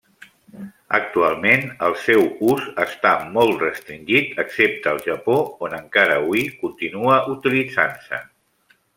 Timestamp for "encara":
5.81-6.17